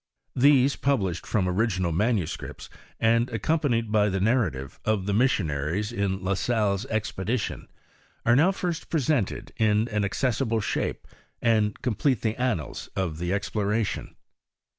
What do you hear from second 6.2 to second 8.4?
La Salle's expedition, are